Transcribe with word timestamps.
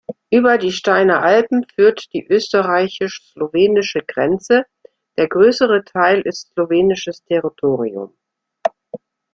Über 0.31 0.57
die 0.57 0.71
Steiner 0.71 1.21
Alpen 1.21 1.63
führt 1.75 2.11
die 2.11 2.25
österreichisch-slowenische 2.25 3.99
Grenze, 4.03 4.65
der 5.15 5.27
größere 5.27 5.83
Teil 5.83 6.21
ist 6.21 6.47
slowenisches 6.53 7.23
Territorium. 7.25 8.11